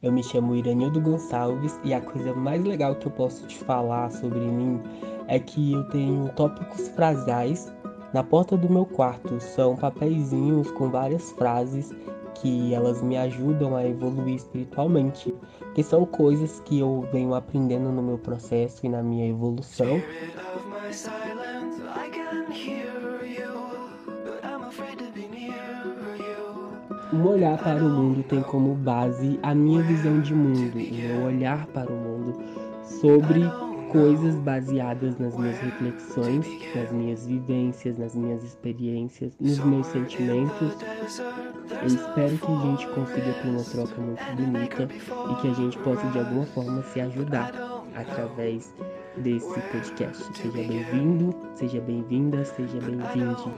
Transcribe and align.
Eu 0.00 0.12
me 0.12 0.22
chamo 0.22 0.54
Iranildo 0.54 1.00
Gonçalves 1.00 1.76
e 1.82 1.92
a 1.92 2.00
coisa 2.00 2.32
mais 2.32 2.62
legal 2.62 2.94
que 2.94 3.06
eu 3.06 3.10
posso 3.10 3.44
te 3.48 3.58
falar 3.58 4.08
sobre 4.12 4.38
mim 4.38 4.80
é 5.26 5.40
que 5.40 5.72
eu 5.72 5.82
tenho 5.88 6.28
tópicos 6.36 6.88
frasais 6.90 7.72
na 8.14 8.22
porta 8.22 8.56
do 8.56 8.70
meu 8.70 8.86
quarto. 8.86 9.40
São 9.40 9.74
papeizinhos 9.74 10.70
com 10.70 10.88
várias 10.88 11.32
frases 11.32 11.92
que 12.36 12.72
elas 12.72 13.02
me 13.02 13.16
ajudam 13.16 13.74
a 13.74 13.84
evoluir 13.84 14.36
espiritualmente, 14.36 15.34
que 15.74 15.82
são 15.82 16.06
coisas 16.06 16.60
que 16.60 16.78
eu 16.78 17.08
venho 17.12 17.34
aprendendo 17.34 17.90
no 17.90 18.00
meu 18.00 18.18
processo 18.18 18.86
e 18.86 18.88
na 18.88 19.02
minha 19.02 19.28
evolução. 19.28 20.00
Um 27.12 27.26
olhar 27.26 27.56
para 27.56 27.82
o 27.82 27.88
mundo 27.88 28.22
tem 28.22 28.42
como 28.42 28.74
base 28.74 29.38
a 29.42 29.54
minha 29.54 29.82
visão 29.82 30.20
de 30.20 30.34
mundo, 30.34 30.76
o 30.76 30.94
meu 30.94 31.26
olhar 31.26 31.66
para 31.68 31.90
o 31.90 31.96
mundo 31.96 32.38
sobre 32.82 33.42
coisas 33.90 34.34
baseadas 34.36 35.18
nas 35.18 35.36
minhas 35.36 35.58
reflexões, 35.58 36.46
nas 36.74 36.92
minhas 36.92 37.26
vivências, 37.26 37.96
nas 37.96 38.14
minhas 38.14 38.44
experiências, 38.44 39.32
nos 39.40 39.58
meus 39.60 39.86
sentimentos. 39.86 40.76
Eu 41.70 41.86
espero 41.86 42.36
que 42.36 42.52
a 42.52 42.60
gente 42.60 42.86
consiga 42.88 43.32
ter 43.32 43.48
uma 43.48 43.64
troca 43.64 44.00
muito 44.00 44.22
bonita 44.36 44.88
e 45.30 45.34
que 45.40 45.48
a 45.48 45.54
gente 45.54 45.78
possa 45.78 46.06
de 46.08 46.18
alguma 46.18 46.44
forma 46.46 46.82
se 46.82 47.00
ajudar 47.00 47.52
através 47.94 48.74
desse 49.16 49.60
podcast. 49.60 50.24
Seja 50.36 50.52
bem-vindo, 50.52 51.34
seja 51.54 51.80
bem-vinda, 51.80 52.44
seja 52.44 52.78
bem-vinde. 52.80 53.50